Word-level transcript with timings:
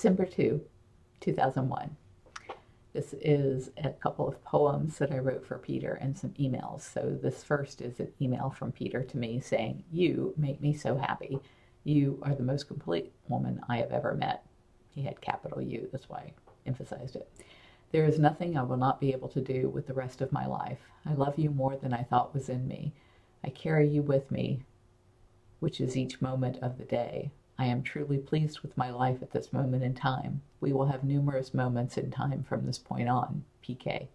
December 0.00 0.24
2, 0.24 0.62
2001. 1.20 1.94
This 2.94 3.14
is 3.20 3.68
a 3.76 3.90
couple 3.90 4.26
of 4.26 4.42
poems 4.42 4.96
that 4.96 5.12
I 5.12 5.18
wrote 5.18 5.44
for 5.44 5.58
Peter 5.58 5.92
and 6.00 6.16
some 6.16 6.30
emails. 6.40 6.80
So, 6.80 7.18
this 7.22 7.44
first 7.44 7.82
is 7.82 8.00
an 8.00 8.10
email 8.18 8.48
from 8.48 8.72
Peter 8.72 9.02
to 9.02 9.18
me 9.18 9.40
saying, 9.40 9.84
You 9.92 10.32
make 10.38 10.58
me 10.62 10.72
so 10.72 10.96
happy. 10.96 11.38
You 11.84 12.18
are 12.22 12.34
the 12.34 12.42
most 12.42 12.66
complete 12.66 13.12
woman 13.28 13.60
I 13.68 13.76
have 13.76 13.92
ever 13.92 14.14
met. 14.14 14.42
He 14.94 15.02
had 15.02 15.20
capital 15.20 15.60
U, 15.60 15.86
that's 15.92 16.08
why 16.08 16.20
I 16.20 16.32
emphasized 16.64 17.16
it. 17.16 17.30
There 17.92 18.06
is 18.06 18.18
nothing 18.18 18.56
I 18.56 18.62
will 18.62 18.78
not 18.78 19.02
be 19.02 19.12
able 19.12 19.28
to 19.28 19.42
do 19.42 19.68
with 19.68 19.86
the 19.86 19.92
rest 19.92 20.22
of 20.22 20.32
my 20.32 20.46
life. 20.46 20.80
I 21.04 21.12
love 21.12 21.38
you 21.38 21.50
more 21.50 21.76
than 21.76 21.92
I 21.92 22.04
thought 22.04 22.32
was 22.32 22.48
in 22.48 22.66
me. 22.66 22.94
I 23.44 23.50
carry 23.50 23.86
you 23.86 24.00
with 24.00 24.30
me, 24.30 24.62
which 25.58 25.78
is 25.78 25.94
each 25.94 26.22
moment 26.22 26.56
of 26.62 26.78
the 26.78 26.84
day. 26.84 27.32
I 27.60 27.66
am 27.66 27.82
truly 27.82 28.16
pleased 28.16 28.60
with 28.60 28.74
my 28.78 28.88
life 28.88 29.20
at 29.20 29.32
this 29.32 29.52
moment 29.52 29.84
in 29.84 29.92
time. 29.92 30.40
We 30.62 30.72
will 30.72 30.86
have 30.86 31.04
numerous 31.04 31.52
moments 31.52 31.98
in 31.98 32.10
time 32.10 32.42
from 32.42 32.64
this 32.64 32.78
point 32.78 33.06
on. 33.06 33.44
PK. 33.62 34.08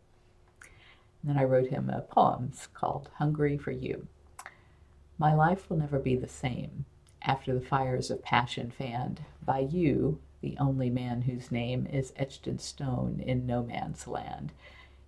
And 0.64 1.30
then 1.30 1.38
I 1.38 1.44
wrote 1.44 1.68
him 1.68 1.88
a 1.88 2.02
poem 2.02 2.54
called 2.74 3.12
Hungry 3.20 3.56
for 3.56 3.70
You. 3.70 4.08
My 5.20 5.36
life 5.36 5.70
will 5.70 5.78
never 5.78 6.00
be 6.00 6.16
the 6.16 6.28
same 6.28 6.86
after 7.22 7.54
the 7.54 7.62
fires 7.62 8.10
of 8.10 8.24
passion 8.24 8.72
fanned 8.72 9.22
by 9.46 9.60
you, 9.60 10.18
the 10.42 10.58
only 10.60 10.90
man 10.90 11.22
whose 11.22 11.52
name 11.52 11.86
is 11.86 12.14
etched 12.16 12.48
in 12.48 12.58
stone 12.58 13.22
in 13.24 13.46
no 13.46 13.62
man's 13.62 14.08
land. 14.08 14.54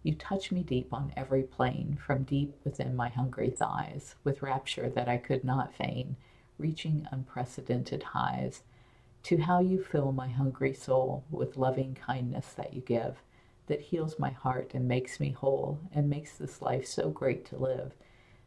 You 0.03 0.13
touch 0.13 0.51
me 0.51 0.61
deep 0.61 0.93
on 0.93 1.11
every 1.17 1.41
plane, 1.41 1.97
from 2.05 2.21
deep 2.21 2.53
within 2.63 2.95
my 2.95 3.09
hungry 3.09 3.49
thighs, 3.49 4.13
with 4.23 4.43
rapture 4.43 4.89
that 4.89 5.09
I 5.09 5.17
could 5.17 5.43
not 5.43 5.73
feign, 5.73 6.17
reaching 6.57 7.07
unprecedented 7.11 8.03
highs. 8.03 8.61
To 9.23 9.37
how 9.37 9.59
you 9.59 9.83
fill 9.83 10.11
my 10.11 10.29
hungry 10.29 10.73
soul 10.73 11.23
with 11.29 11.57
loving 11.57 11.95
kindness 11.95 12.53
that 12.53 12.73
you 12.73 12.81
give, 12.81 13.17
that 13.67 13.81
heals 13.81 14.17
my 14.17 14.29
heart 14.29 14.71
and 14.73 14.87
makes 14.87 15.19
me 15.19 15.31
whole, 15.31 15.79
and 15.93 16.09
makes 16.09 16.37
this 16.37 16.61
life 16.61 16.85
so 16.85 17.09
great 17.09 17.45
to 17.47 17.57
live. 17.57 17.93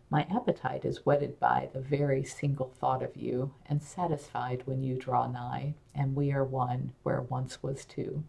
My 0.08 0.26
appetite 0.34 0.84
is 0.84 1.06
whetted 1.06 1.38
by 1.38 1.68
the 1.72 1.80
very 1.80 2.24
single 2.24 2.72
thought 2.80 3.02
of 3.02 3.16
you, 3.16 3.52
and 3.66 3.82
satisfied 3.82 4.62
when 4.64 4.82
you 4.82 4.96
draw 4.96 5.26
nigh, 5.26 5.74
and 5.94 6.16
we 6.16 6.32
are 6.32 6.44
one 6.44 6.92
where 7.02 7.20
once 7.20 7.62
was 7.62 7.84
two. 7.84 8.24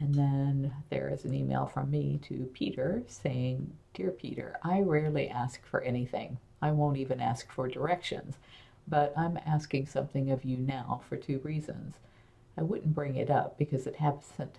And 0.00 0.14
then 0.14 0.72
there 0.88 1.10
is 1.10 1.24
an 1.24 1.34
email 1.34 1.66
from 1.66 1.90
me 1.90 2.18
to 2.24 2.50
Peter 2.54 3.02
saying, 3.06 3.72
Dear 3.94 4.10
Peter, 4.10 4.56
I 4.62 4.80
rarely 4.80 5.28
ask 5.28 5.64
for 5.64 5.82
anything. 5.82 6.38
I 6.62 6.70
won't 6.72 6.96
even 6.96 7.20
ask 7.20 7.50
for 7.50 7.68
directions, 7.68 8.36
but 8.86 9.12
I'm 9.16 9.38
asking 9.46 9.86
something 9.86 10.30
of 10.30 10.44
you 10.44 10.56
now 10.56 11.00
for 11.08 11.16
two 11.16 11.38
reasons. 11.40 11.96
I 12.56 12.62
wouldn't 12.62 12.94
bring 12.94 13.16
it 13.16 13.30
up 13.30 13.58
because 13.58 13.86
it 13.86 13.96
hasn't 13.96 14.56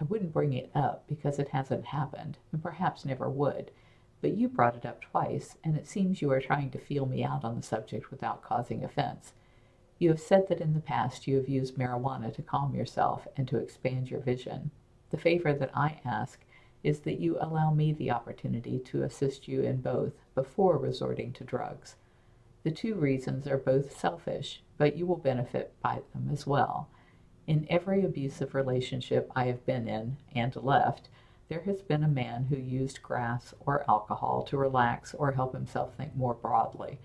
I 0.00 0.04
wouldn't 0.04 0.32
bring 0.32 0.52
it 0.52 0.70
up 0.74 1.04
because 1.06 1.38
it 1.38 1.48
hasn't 1.50 1.86
happened, 1.86 2.38
and 2.50 2.62
perhaps 2.62 3.04
never 3.04 3.28
would 3.28 3.70
but 4.22 4.36
you 4.36 4.48
brought 4.48 4.76
it 4.76 4.86
up 4.86 5.00
twice, 5.02 5.58
and 5.64 5.76
it 5.76 5.86
seems 5.86 6.22
you 6.22 6.30
are 6.30 6.40
trying 6.40 6.70
to 6.70 6.78
feel 6.78 7.06
me 7.06 7.24
out 7.24 7.44
on 7.44 7.56
the 7.56 7.62
subject 7.62 8.10
without 8.12 8.40
causing 8.40 8.84
offense. 8.84 9.32
You 9.98 10.10
have 10.10 10.20
said 10.20 10.46
that 10.48 10.60
in 10.60 10.74
the 10.74 10.80
past 10.80 11.26
you 11.26 11.36
have 11.36 11.48
used 11.48 11.74
marijuana 11.74 12.32
to 12.34 12.42
calm 12.42 12.74
yourself 12.74 13.26
and 13.36 13.48
to 13.48 13.58
expand 13.58 14.10
your 14.10 14.20
vision. 14.20 14.70
The 15.10 15.18
favor 15.18 15.52
that 15.52 15.76
I 15.76 15.98
ask 16.04 16.40
is 16.82 17.00
that 17.00 17.20
you 17.20 17.36
allow 17.40 17.72
me 17.72 17.92
the 17.92 18.10
opportunity 18.10 18.78
to 18.78 19.02
assist 19.02 19.46
you 19.46 19.62
in 19.62 19.80
both 19.80 20.12
before 20.34 20.78
resorting 20.78 21.32
to 21.32 21.44
drugs. 21.44 21.96
The 22.64 22.70
two 22.70 22.94
reasons 22.94 23.46
are 23.46 23.58
both 23.58 23.96
selfish, 23.96 24.62
but 24.78 24.96
you 24.96 25.06
will 25.06 25.16
benefit 25.16 25.74
by 25.82 26.02
them 26.12 26.28
as 26.32 26.46
well. 26.46 26.88
In 27.46 27.66
every 27.68 28.04
abusive 28.04 28.54
relationship 28.54 29.30
I 29.34 29.46
have 29.46 29.66
been 29.66 29.88
in 29.88 30.16
and 30.34 30.54
left, 30.56 31.08
there 31.48 31.62
has 31.62 31.82
been 31.82 32.04
a 32.04 32.08
man 32.08 32.44
who 32.44 32.56
used 32.56 33.02
grass 33.02 33.52
or 33.60 33.84
alcohol 33.88 34.42
to 34.44 34.56
relax 34.56 35.12
or 35.14 35.32
help 35.32 35.52
himself 35.52 35.94
think 35.94 36.14
more 36.16 36.34
broadly. 36.34 36.98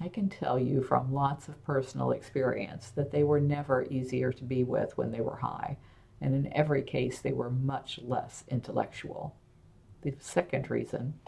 I 0.00 0.08
can 0.08 0.28
tell 0.28 0.58
you 0.58 0.82
from 0.82 1.12
lots 1.12 1.48
of 1.48 1.62
personal 1.64 2.12
experience 2.12 2.90
that 2.90 3.10
they 3.10 3.24
were 3.24 3.40
never 3.40 3.84
easier 3.90 4.32
to 4.32 4.44
be 4.44 4.64
with 4.64 4.96
when 4.96 5.10
they 5.10 5.20
were 5.20 5.36
high, 5.36 5.76
and 6.24 6.34
in 6.34 6.50
every 6.54 6.80
case, 6.80 7.20
they 7.20 7.34
were 7.34 7.50
much 7.50 8.00
less 8.02 8.44
intellectual. 8.48 9.36
The 10.00 10.14
second 10.18 10.70
reason 10.70 11.20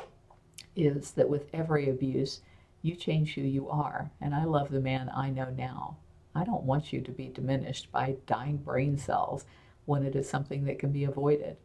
is 0.74 1.10
that 1.10 1.28
with 1.28 1.50
every 1.52 1.90
abuse, 1.90 2.40
you 2.80 2.96
change 2.96 3.34
who 3.34 3.42
you 3.42 3.68
are, 3.68 4.10
and 4.22 4.34
I 4.34 4.44
love 4.44 4.70
the 4.70 4.80
man 4.80 5.10
I 5.14 5.28
know 5.28 5.50
now. 5.50 5.98
I 6.34 6.44
don't 6.44 6.62
want 6.62 6.94
you 6.94 7.02
to 7.02 7.12
be 7.12 7.28
diminished 7.28 7.92
by 7.92 8.16
dying 8.26 8.56
brain 8.56 8.96
cells 8.96 9.44
when 9.84 10.02
it 10.02 10.16
is 10.16 10.30
something 10.30 10.64
that 10.64 10.78
can 10.78 10.92
be 10.92 11.04
avoided. 11.04 11.58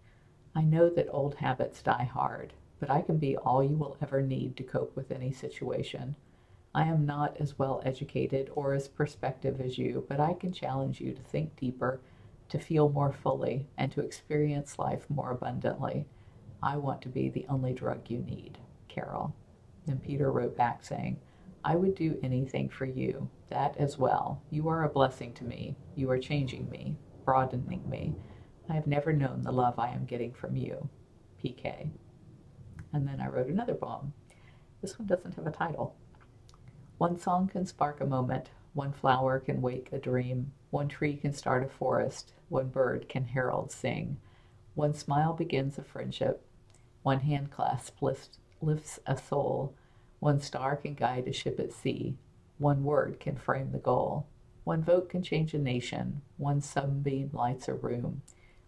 I 0.53 0.63
know 0.63 0.89
that 0.89 1.07
old 1.09 1.35
habits 1.35 1.81
die 1.81 2.09
hard, 2.13 2.51
but 2.81 2.89
I 2.89 3.01
can 3.01 3.17
be 3.17 3.37
all 3.37 3.63
you 3.63 3.77
will 3.77 3.95
ever 4.01 4.21
need 4.21 4.57
to 4.57 4.63
cope 4.63 4.93
with 4.93 5.09
any 5.09 5.31
situation. 5.31 6.17
I 6.75 6.83
am 6.83 7.05
not 7.05 7.37
as 7.39 7.57
well 7.57 7.81
educated 7.85 8.49
or 8.55 8.73
as 8.73 8.89
perspective 8.89 9.61
as 9.61 9.77
you, 9.77 10.05
but 10.09 10.19
I 10.19 10.33
can 10.33 10.51
challenge 10.51 10.99
you 10.99 11.13
to 11.13 11.21
think 11.21 11.55
deeper, 11.55 12.01
to 12.51 12.59
feel 12.59 12.89
more 12.89 13.13
fully, 13.13 13.65
and 13.77 13.91
to 13.93 14.01
experience 14.01 14.77
life 14.77 15.09
more 15.09 15.31
abundantly. 15.31 16.05
I 16.61 16.75
want 16.75 17.01
to 17.03 17.09
be 17.09 17.29
the 17.29 17.45
only 17.47 17.73
drug 17.73 18.09
you 18.09 18.19
need, 18.19 18.57
Carole. 18.89 19.33
Then 19.85 19.99
Peter 19.99 20.29
wrote 20.31 20.57
back 20.57 20.83
saying, 20.83 21.17
I 21.63 21.77
would 21.77 21.95
do 21.95 22.19
anything 22.21 22.67
for 22.67 22.85
you, 22.85 23.29
that 23.49 23.77
as 23.77 23.97
well. 23.97 24.41
You 24.49 24.67
are 24.67 24.83
a 24.83 24.89
blessing 24.89 25.33
to 25.35 25.45
me. 25.45 25.77
You 25.95 26.09
are 26.11 26.19
changing 26.19 26.69
me, 26.69 26.97
broadening 27.23 27.89
me. 27.89 28.15
I 28.69 28.73
have 28.73 28.85
never 28.85 29.13
known 29.13 29.43
the 29.43 29.53
love 29.53 29.79
I 29.79 29.89
am 29.89 30.05
getting 30.05 30.33
from 30.33 30.57
you. 30.57 30.89
PK. 31.41 31.89
And 32.91 33.07
then 33.07 33.21
I 33.21 33.27
wrote 33.27 33.47
another 33.47 33.75
poem. 33.75 34.11
This 34.81 34.99
one 34.99 35.07
doesn't 35.07 35.35
have 35.35 35.47
a 35.47 35.51
title. 35.51 35.95
One 36.97 37.17
song 37.17 37.47
can 37.47 37.65
spark 37.65 38.01
a 38.01 38.05
moment, 38.05 38.49
one 38.73 38.91
flower 38.93 39.39
can 39.39 39.61
wake 39.61 39.89
a 39.91 39.99
dream, 39.99 40.51
one 40.69 40.87
tree 40.87 41.15
can 41.15 41.33
start 41.33 41.63
a 41.63 41.69
forest, 41.69 42.33
one 42.49 42.69
bird 42.69 43.09
can 43.09 43.25
herald 43.25 43.71
sing, 43.71 44.17
one 44.75 44.93
smile 44.93 45.33
begins 45.33 45.77
a 45.77 45.83
friendship, 45.83 46.45
one 47.03 47.19
hand 47.19 47.51
clasp 47.51 48.01
lifts, 48.01 48.37
lifts 48.61 48.99
a 49.05 49.17
soul, 49.17 49.73
one 50.19 50.39
star 50.39 50.75
can 50.75 50.93
guide 50.93 51.27
a 51.27 51.33
ship 51.33 51.59
at 51.59 51.73
sea, 51.73 52.17
one 52.57 52.83
word 52.83 53.19
can 53.19 53.35
frame 53.35 53.71
the 53.71 53.79
goal, 53.79 54.27
one 54.63 54.83
vote 54.83 55.09
can 55.09 55.23
change 55.23 55.53
a 55.53 55.57
nation, 55.57 56.21
one 56.37 56.61
sunbeam 56.61 57.29
lights 57.33 57.67
a 57.67 57.73
room, 57.73 58.21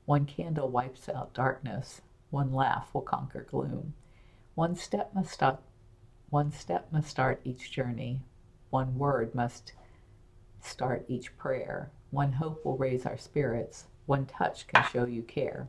one 0.05 0.25
candle 0.25 0.67
wipes 0.67 1.07
out 1.07 1.33
darkness, 1.33 2.01
one 2.29 2.51
laugh 2.51 2.89
will 2.93 3.01
conquer 3.01 3.45
gloom. 3.49 3.93
One 4.55 4.75
step 4.75 5.13
must 5.13 5.31
stop 5.31 5.63
one 6.29 6.51
step 6.51 6.91
must 6.91 7.07
start 7.07 7.41
each 7.43 7.71
journey. 7.71 8.21
One 8.71 8.97
word 8.97 9.35
must 9.35 9.73
start 10.63 11.05
each 11.07 11.35
prayer. 11.37 11.91
One 12.11 12.31
hope 12.31 12.63
will 12.65 12.77
raise 12.77 13.05
our 13.05 13.17
spirits. 13.17 13.85
One 14.05 14.25
touch 14.25 14.67
can 14.67 14.83
show 14.91 15.05
you 15.05 15.23
care. 15.23 15.67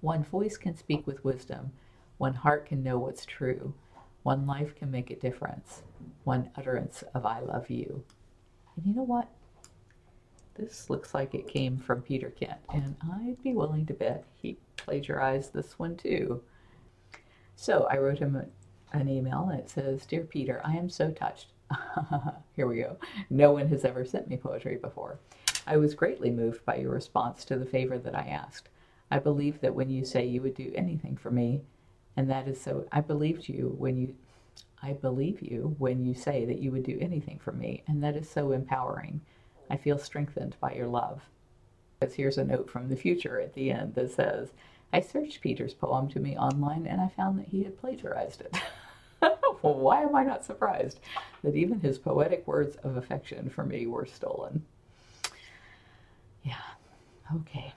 One 0.00 0.24
voice 0.24 0.56
can 0.56 0.76
speak 0.76 1.06
with 1.06 1.24
wisdom. 1.24 1.72
One 2.18 2.34
heart 2.34 2.66
can 2.66 2.82
know 2.82 2.98
what's 2.98 3.24
true. 3.24 3.74
One 4.22 4.46
life 4.46 4.74
can 4.74 4.90
make 4.90 5.10
a 5.10 5.16
difference. 5.16 5.82
One 6.24 6.50
utterance 6.56 7.02
of 7.14 7.24
I 7.24 7.40
love 7.40 7.70
you. 7.70 8.04
And 8.76 8.86
you 8.86 8.94
know 8.94 9.04
what? 9.04 9.28
This 10.54 10.90
looks 10.90 11.14
like 11.14 11.34
it 11.34 11.46
came 11.46 11.78
from 11.78 12.02
Peter 12.02 12.30
Kent, 12.30 12.58
and 12.74 12.96
I'd 13.12 13.42
be 13.44 13.54
willing 13.54 13.86
to 13.86 13.94
bet 13.94 14.24
he 14.34 14.58
plagiarized 14.76 15.52
this 15.52 15.78
one 15.78 15.96
too. 15.96 16.42
So 17.54 17.86
I 17.90 17.98
wrote 17.98 18.18
him 18.18 18.36
an 18.92 19.08
email, 19.08 19.48
and 19.50 19.60
it 19.60 19.70
says 19.70 20.04
Dear 20.04 20.24
Peter, 20.24 20.60
I 20.64 20.76
am 20.76 20.88
so 20.88 21.12
touched. 21.12 21.52
Here 22.56 22.66
we 22.66 22.78
go. 22.78 22.96
No 23.30 23.52
one 23.52 23.68
has 23.68 23.84
ever 23.84 24.04
sent 24.04 24.28
me 24.28 24.36
poetry 24.36 24.76
before. 24.76 25.18
I 25.66 25.76
was 25.76 25.94
greatly 25.94 26.30
moved 26.30 26.64
by 26.64 26.76
your 26.76 26.90
response 26.90 27.44
to 27.44 27.56
the 27.56 27.66
favor 27.66 27.98
that 27.98 28.14
I 28.14 28.22
asked. 28.22 28.68
I 29.10 29.18
believe 29.18 29.60
that 29.60 29.74
when 29.74 29.90
you 29.90 30.04
say 30.04 30.26
you 30.26 30.42
would 30.42 30.54
do 30.54 30.72
anything 30.74 31.16
for 31.16 31.30
me, 31.30 31.62
and 32.16 32.30
that 32.30 32.48
is 32.48 32.60
so, 32.60 32.86
I 32.90 33.00
believed 33.00 33.48
you 33.48 33.74
when 33.78 33.96
you 33.96 34.14
I 34.82 34.92
believe 34.92 35.42
you 35.42 35.74
when 35.78 36.04
you 36.04 36.14
say 36.14 36.44
that 36.44 36.60
you 36.60 36.70
would 36.70 36.84
do 36.84 36.98
anything 37.00 37.38
for 37.38 37.52
me, 37.52 37.82
and 37.86 38.02
that 38.02 38.16
is 38.16 38.28
so 38.28 38.52
empowering. 38.52 39.20
I 39.70 39.76
feel 39.76 39.98
strengthened 39.98 40.56
by 40.60 40.74
your 40.74 40.86
love. 40.86 41.22
Because 41.98 42.14
here's 42.14 42.38
a 42.38 42.44
note 42.44 42.70
from 42.70 42.88
the 42.88 42.96
future 42.96 43.40
at 43.40 43.54
the 43.54 43.70
end 43.72 43.94
that 43.94 44.12
says, 44.12 44.52
I 44.92 45.00
searched 45.00 45.40
Peter's 45.40 45.74
poem 45.74 46.08
to 46.08 46.20
me 46.20 46.36
online 46.38 46.86
and 46.86 47.00
I 47.00 47.08
found 47.08 47.38
that 47.38 47.48
he 47.48 47.64
had 47.64 47.78
plagiarized 47.78 48.40
it. 48.40 48.56
well, 49.62 49.74
why 49.74 50.02
am 50.02 50.14
I 50.14 50.24
not 50.24 50.44
surprised 50.44 51.00
that 51.42 51.54
even 51.54 51.80
his 51.80 51.98
poetic 51.98 52.46
words 52.46 52.76
of 52.76 52.96
affection 52.96 53.50
for 53.50 53.64
me 53.64 53.86
were 53.86 54.06
stolen? 54.06 54.64
Yeah, 56.42 56.54
okay. 57.36 57.72